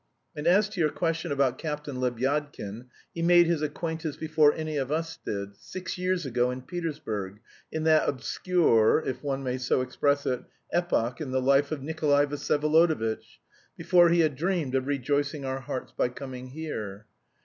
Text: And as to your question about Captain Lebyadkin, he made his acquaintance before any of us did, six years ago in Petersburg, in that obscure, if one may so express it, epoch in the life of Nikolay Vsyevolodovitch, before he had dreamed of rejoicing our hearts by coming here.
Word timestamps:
And 0.35 0.47
as 0.47 0.67
to 0.69 0.79
your 0.81 0.89
question 0.89 1.31
about 1.31 1.59
Captain 1.59 1.97
Lebyadkin, 1.97 2.87
he 3.13 3.21
made 3.21 3.45
his 3.45 3.61
acquaintance 3.61 4.17
before 4.17 4.51
any 4.51 4.75
of 4.77 4.91
us 4.91 5.19
did, 5.23 5.55
six 5.55 5.95
years 5.95 6.25
ago 6.25 6.49
in 6.49 6.63
Petersburg, 6.63 7.39
in 7.71 7.83
that 7.83 8.09
obscure, 8.09 9.03
if 9.05 9.21
one 9.23 9.43
may 9.43 9.59
so 9.59 9.81
express 9.81 10.25
it, 10.25 10.43
epoch 10.73 11.21
in 11.21 11.29
the 11.29 11.39
life 11.39 11.71
of 11.71 11.83
Nikolay 11.83 12.25
Vsyevolodovitch, 12.25 13.37
before 13.77 14.09
he 14.09 14.21
had 14.21 14.35
dreamed 14.35 14.73
of 14.73 14.87
rejoicing 14.87 15.45
our 15.45 15.59
hearts 15.59 15.91
by 15.95 16.09
coming 16.09 16.47
here. 16.47 17.05